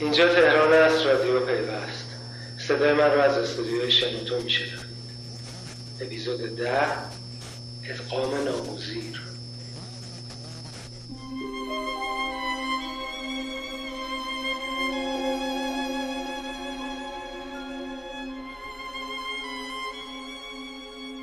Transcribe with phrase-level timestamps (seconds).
[0.00, 2.06] اینجا تهران است رادیو پیوست.
[2.58, 4.84] صدای من رو از استودیوی شنوتو میشنم
[6.00, 6.80] اپیزود ده
[7.84, 9.22] ادغام ناموزیر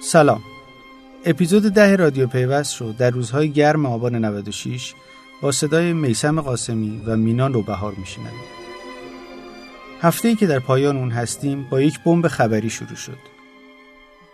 [0.01, 0.43] سلام.
[1.25, 4.93] اپیزود ده رادیو پیوست رو در روزهای گرم آبان 96
[5.41, 7.93] با صدای میسم قاسمی و مینان رو بهار
[9.97, 13.17] میشنویم هفته ای که در پایان اون هستیم با یک بمب خبری شروع شد.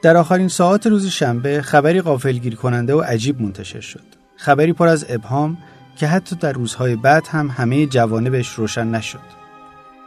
[0.02, 4.04] در آخرین ساعات روز شنبه خبری قافلگیر کننده و عجیب منتشر شد.
[4.38, 5.58] خبری پر از ابهام
[5.98, 9.44] که حتی در روزهای بعد هم همه جوانبش روشن نشد.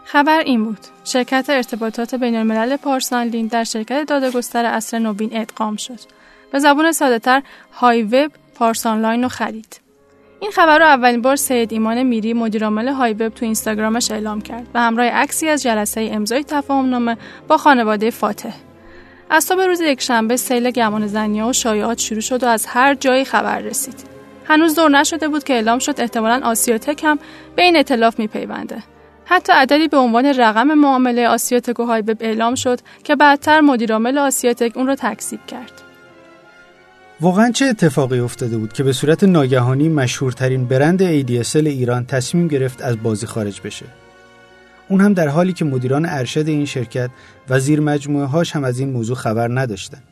[0.05, 0.87] خبر این بود.
[1.05, 6.01] شرکت ارتباطات بین الملل پارسانلین در شرکت دادگستر اصر نوین ادغام شد.
[6.52, 9.85] به زبون ساده تر های وب پارسانلاین رو خرید.
[10.40, 14.66] این خبر رو اولین بار سید ایمان میری مدیرعامل های وب تو اینستاگرامش اعلام کرد
[14.74, 17.16] و همراه عکسی از جلسه امضای تفاهم نامه
[17.48, 18.52] با خانواده فاتح.
[19.30, 23.24] از صبح روز یکشنبه سیل گمان زنی و شایعات شروع شد و از هر جایی
[23.24, 23.95] خبر رسید.
[24.45, 27.18] هنوز دور نشده بود که اعلام شد احتمالا آسیاتک هم
[27.56, 28.82] به این اطلاف میپیونده.
[29.24, 34.76] حتی عددی به عنوان رقم معامله آسیاتک و هایبب اعلام شد که بعدتر مدیرعامل آسیاتک
[34.76, 35.85] اون رو تکذیب کرد.
[37.20, 42.82] واقعا چه اتفاقی افتاده بود که به صورت ناگهانی مشهورترین برند ADSL ایران تصمیم گرفت
[42.82, 43.86] از بازی خارج بشه؟
[44.88, 47.10] اون هم در حالی که مدیران ارشد این شرکت
[47.48, 50.02] و زیر مجموعه هاش هم از این موضوع خبر نداشتن.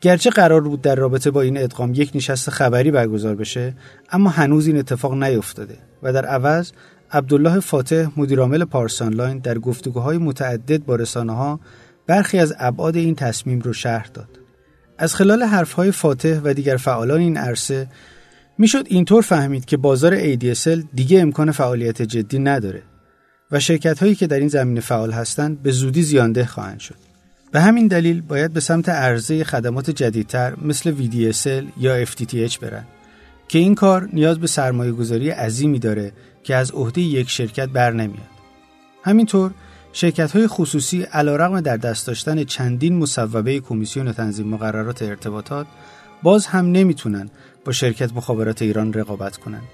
[0.00, 3.74] گرچه قرار بود در رابطه با این ادغام یک نشست خبری برگزار بشه
[4.10, 6.72] اما هنوز این اتفاق نیفتاده و در عوض
[7.12, 11.60] عبدالله فاتح مدیرعامل پارسانلاین در گفتگوهای متعدد با رسانه ها
[12.06, 14.41] برخی از ابعاد این تصمیم رو شرح داد.
[14.98, 17.88] از خلال حرفهای فاتح و دیگر فعالان این عرصه
[18.58, 22.82] می‌شد اینطور فهمید که بازار ADSL دیگه امکان فعالیت جدی نداره
[23.50, 26.94] و شرکت هایی که در این زمینه فعال هستند به زودی زیانده خواهند شد.
[27.52, 32.84] به همین دلیل باید به سمت عرضه خدمات جدیدتر مثل VDSL یا FTTH برن
[33.48, 37.90] که این کار نیاز به سرمایه گذاری عظیمی داره که از عهده یک شرکت بر
[37.90, 38.32] نمیاد.
[39.04, 39.50] همینطور
[39.92, 45.66] شرکت های خصوصی علیرغم در دست داشتن چندین مصوبه کمیسیون تنظیم مقررات ارتباطات
[46.22, 47.30] باز هم نمی‌تونن
[47.64, 49.68] با شرکت مخابرات ایران رقابت کنند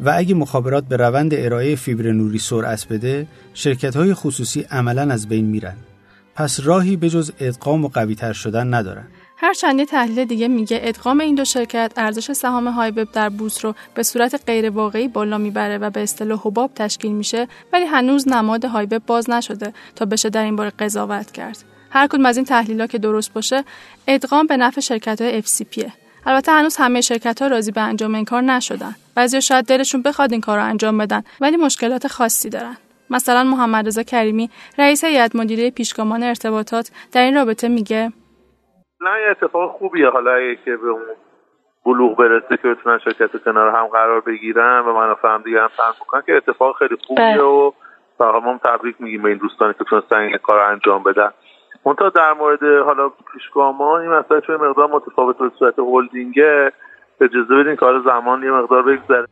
[0.00, 5.28] و اگه مخابرات به روند ارائه فیبر نوری سرعت بده شرکت های خصوصی عملا از
[5.28, 5.76] بین میرن.
[6.34, 9.06] پس راهی به جز ادغام و قویتر شدن ندارن.
[9.38, 13.74] هر چندی تحلیل دیگه میگه ادغام این دو شرکت ارزش سهام هایبب در بورس رو
[13.94, 18.64] به صورت غیر واقعی بالا می‌بره و به اصطلاح حباب تشکیل میشه ولی هنوز نماد
[18.64, 21.64] هایبب باز نشده تا بشه در این باره قضاوت کرد.
[21.90, 23.64] هر کدوم از این تحلیل که درست باشه
[24.06, 25.90] ادغام به نفع شرکت های FCP
[26.26, 28.94] البته هنوز همه شرکت ها راضی به انجام این کار نشدن.
[29.14, 32.76] بعضی شاید دلشون بخواد این کار انجام بدن ولی مشکلات خاصی دارن.
[33.10, 38.12] مثلا محمد رضا کریمی رئیس هیئت مدیره پیشگامان ارتباطات در این رابطه میگه
[39.00, 40.08] نه یه اتفاق خوبیه.
[40.08, 41.02] حالا اگه که به اون
[41.84, 45.92] بلوغ برسه که بتونن شرکت کنار هم قرار بگیرن و منافع هم دیگه هم فهم
[46.00, 47.72] بکنن که اتفاق خیلی خوبیه بله.
[48.20, 51.30] و ما تبریک میگیم به این دوستانی که تونستن این کار انجام بدن.
[51.86, 56.72] منتها در مورد حالا پیشگامان این مسئله چون مقدار متفاوت به صورت هلدینگه
[57.20, 59.26] اجازه بدین کار زمان یه مقدار بگذره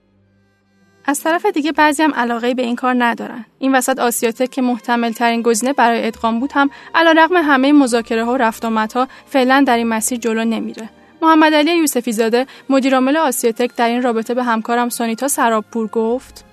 [1.05, 3.45] از طرف دیگه بعضی هم علاقه به این کار ندارن.
[3.59, 8.33] این وسط آسیاتک که محتمل ترین گزینه برای ادغام بود هم علیرغم همه مذاکره ها
[8.33, 10.91] و رفت ها فعلا در این مسیر جلو نمیره.
[11.23, 16.45] محمد علی یوسفی زاده مدیرعامل آسیاتک در این رابطه به همکارم سانیتا سرابپور گفت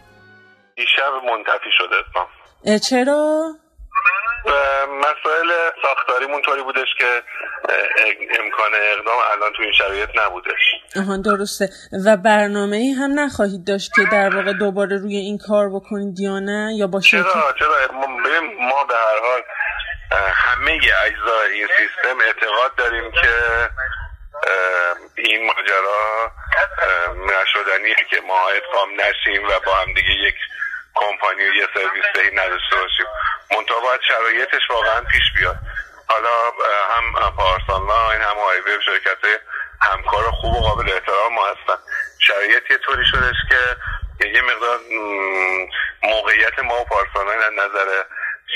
[0.75, 3.55] دیشب منتفی شده ادغام چرا؟
[4.89, 7.23] مسائل ساختاریمون طوری بودش که
[8.39, 10.61] امکان اقدام الان تو این شرایط نبودش.
[10.95, 11.69] آها درسته.
[12.05, 16.39] و برنامه ای هم نخواهید داشت که در واقع دوباره روی این کار بکنید یا
[16.39, 17.69] نه؟ یا با چرا؟ چرا؟
[18.59, 19.41] ما به هر حال
[20.33, 20.71] همه
[21.05, 23.29] اجزای این سیستم اعتقاد داریم که
[25.15, 26.31] این ماجرا
[27.25, 30.35] نشدنیه که ما ادغام نشیم و با هم دیگه یک
[31.01, 33.05] کمپانی یه سرویس دهی نداشته باشیم.
[33.51, 35.57] منتها باید شرایطش واقعا پیش بیاد.
[36.11, 36.35] حالا
[36.95, 39.23] هم پارسان لاین هم وب شرکت
[39.81, 41.79] همکار خوب و قابل احترام ما هستن.
[42.19, 43.61] شرایط یه طوری شدش که
[44.35, 44.79] یه مقدار
[46.03, 48.03] موقعیت ما و پارسان از نظر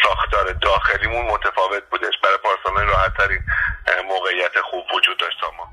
[0.03, 2.13] ساختار داخلیمون متفاوت بودش.
[2.23, 3.39] برای پارسان راحت ترین
[4.07, 5.67] موقعیت خوب وجود داشت ما.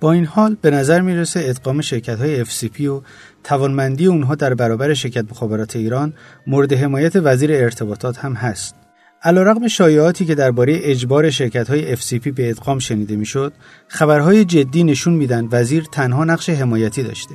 [0.00, 3.02] با این حال به نظر می‌رسه ادغام شرکت های FCP و
[3.44, 6.12] توانمندی اونها در برابر شرکت مخابرات ایران
[6.46, 8.74] مورد حمایت وزیر ارتباطات هم هست.
[9.22, 13.52] علیرغم شایعاتی که درباره اجبار شرکت های FCP به ادغام شنیده می‌شد،
[13.88, 17.34] خبرهای جدی نشون میدن وزیر تنها نقش حمایتی داشته.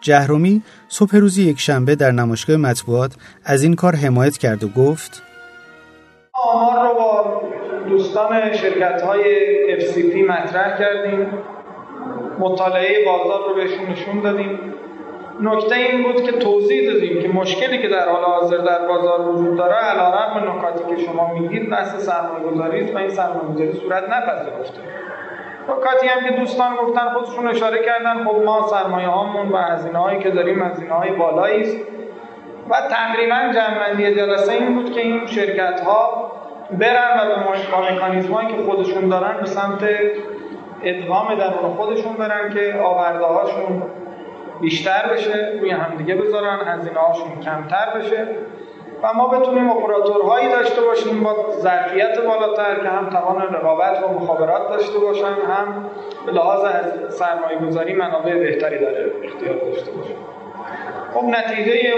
[0.00, 3.12] جهرومی صبح روز یک شنبه در نمایشگاه مطبوعات
[3.44, 5.22] از این کار حمایت کرد و گفت
[6.32, 7.42] آمار رو با
[7.88, 9.24] دوستان شرکت های
[9.80, 11.26] FCP مطرح کردیم
[12.38, 14.58] مطالعه بازار رو بهشون نشون دادیم
[15.42, 19.56] نکته این بود که توضیح دادیم که مشکلی که در حال حاضر در بازار وجود
[19.56, 24.02] داره علیرغم نکاتی که شما میگید بحث سرمایه گذاری است و این سرمایه گذاری صورت
[24.02, 24.80] نپذیرفته.
[25.68, 30.18] نکاتی هم که دوستان گفتن خودشون اشاره کردن خب ما سرمایه هامون و هزینه هایی
[30.18, 31.76] که داریم هزینه های بالایی است.
[32.70, 36.32] و تقریبا جنبندی جلسه این بود که این شرکت ها
[36.70, 39.88] برن و به مکانیزم هایی که خودشون دارن به سمت
[40.82, 43.82] ادغام درون خودشون برن که آورده هاشون
[44.60, 48.28] بیشتر بشه روی همدیگه بذارن هزینه هاشون کمتر بشه.
[49.02, 54.68] و ما بتونیم اپراتورهایی داشته باشیم با ظرفیت بالاتر که هم توان رقابت و مخابرات
[54.68, 55.90] داشته باشن هم
[56.26, 56.60] به لحاظ
[57.08, 60.14] سرمایه گذاری منابع بهتری داره اختیار داشته باشن.
[61.14, 61.94] خب نتیجه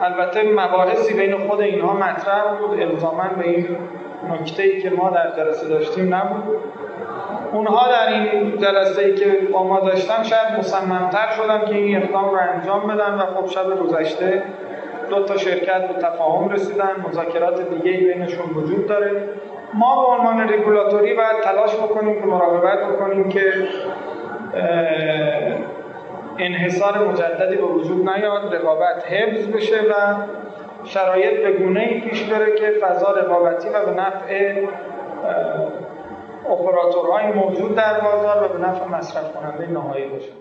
[0.00, 2.80] البته مباحثی بین خود اینها مطرح بود.
[2.80, 3.76] الزاما به این
[4.30, 6.42] نکته ای که ما در جلسه داشتیم نبود.
[7.54, 12.30] اونها در این جلسه ای که با ما داشتن شاید مصممتر شدن که این اقدام
[12.30, 14.42] رو انجام بدن و خب شب گذشته
[15.10, 19.22] دو تا شرکت به تفاهم رسیدن مذاکرات دیگه بینشون وجود داره.
[19.74, 23.52] ما به عنوان رگولاتوری باید تلاش بکنیم که مراقبت بکنیم که
[26.38, 30.14] انحصار مجددی به وجود نیاد رقابت حفظ بشه و
[30.84, 34.54] شرایط به گونه ای پیش بره که فضا رقابتی و به نفع
[36.46, 40.32] اپراتورهای موجود در بازار و به نفع مصرف کننده نهایی باشه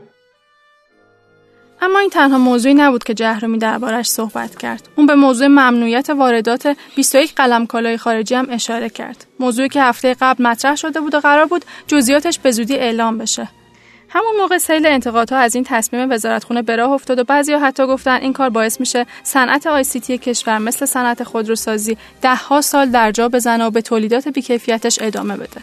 [1.82, 4.90] اما این تنها موضوعی نبود که جهرومی دربارش صحبت کرد.
[4.96, 9.26] اون به موضوع ممنوعیت واردات 21 قلم کالای خارجی هم اشاره کرد.
[9.40, 13.48] موضوعی که هفته قبل مطرح شده بود و قرار بود جزئیاتش به زودی اعلام بشه.
[14.10, 18.16] همون موقع سیل انتقادها از این تصمیم وزارتخونه به راه افتاد و بعضیا حتی گفتن
[18.16, 23.12] این کار باعث میشه صنعت آی سی تی کشور مثل صنعت خودروسازی دهها سال در
[23.12, 25.62] جا بزنه و به تولیدات بیکیفیتش ادامه بده.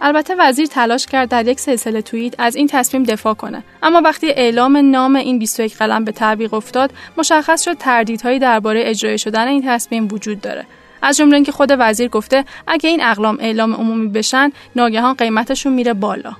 [0.00, 3.62] البته وزیر تلاش کرد در یک سلسله توییت از این تصمیم دفاع کنه.
[3.82, 9.18] اما وقتی اعلام نام این 21 قلم به تعویق افتاد مشخص شد تردیدهایی درباره اجرای
[9.18, 10.66] شدن این تصمیم وجود داره.
[11.02, 15.94] از جمله اینکه خود وزیر گفته اگه این اقلام اعلام عمومی بشن ناگهان قیمتشون میره
[15.94, 16.32] بالا.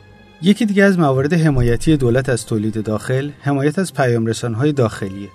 [0.43, 5.29] یکی دیگه از موارد حمایتی دولت از تولید داخل حمایت از پیامرسانهای داخلیه.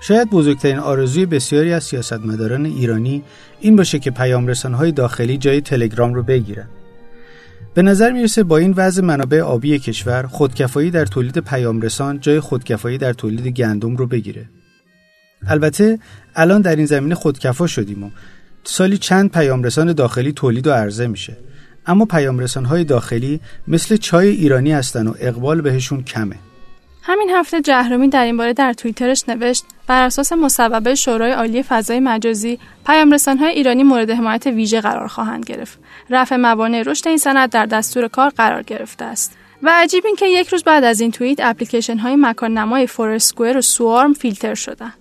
[0.00, 3.22] شاید بزرگترین آرزوی بسیاری از سیاستمداران ایرانی
[3.60, 6.66] این باشه که پیامرسانهای داخلی جای تلگرام رو بگیرن.
[7.74, 12.98] به نظر می‌رسه با این وضع منابع آبی کشور خودکفایی در تولید پیامرسان جای خودکفایی
[12.98, 14.48] در تولید گندم رو بگیره.
[15.46, 15.98] البته
[16.34, 18.10] الان در این زمینه خودکفا شدیم و
[18.64, 21.36] سالی چند پیامرسان داخلی تولید و عرضه میشه.
[21.86, 26.36] اما پیامرسان های داخلی مثل چای ایرانی هستن و اقبال بهشون کمه.
[27.06, 32.00] همین هفته جهرومی در این باره در توییترش نوشت بر اساس مصوبه شورای عالی فضای
[32.00, 35.78] مجازی های ایرانی مورد حمایت ویژه قرار خواهند گرفت.
[36.10, 39.36] رفع موانع رشد این صنعت در دستور کار قرار گرفته است.
[39.62, 43.56] و عجیب این که یک روز بعد از این توییت اپلیکیشن های مکان نمای فورسکوئر
[43.56, 44.92] و سوارم فیلتر شدن.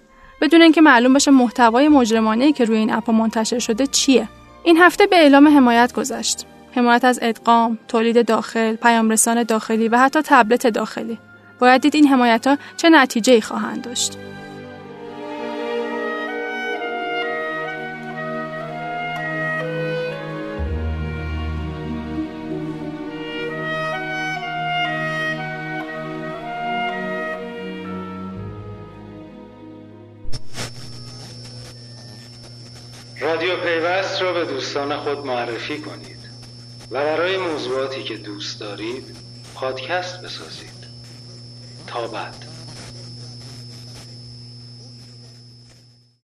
[0.41, 4.29] بدون اینکه معلوم بشه محتوای مجرمانه که روی این اپ منتشر شده چیه.
[4.63, 6.45] این هفته به اعلام حمایت گذشت.
[6.75, 11.17] حمایت از ادغام تولید داخل پیامرسان داخلی و حتی تبلت داخلی.
[11.63, 14.17] باید دید این حمایت ها چه نتیجه ای خواهند داشت.
[33.21, 36.19] رادیو پیوست را به دوستان خود معرفی کنید
[36.91, 39.15] و برای موضوعاتی که دوست دارید
[39.55, 40.72] پادکست بسازید
[41.93, 42.52] How about?